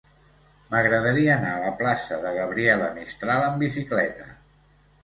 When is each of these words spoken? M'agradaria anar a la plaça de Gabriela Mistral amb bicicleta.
M'agradaria 0.71 1.35
anar 1.35 1.51
a 1.57 1.61
la 1.65 1.75
plaça 1.83 2.17
de 2.27 2.35
Gabriela 2.41 2.91
Mistral 2.99 3.47
amb 3.51 3.65
bicicleta. 3.67 4.33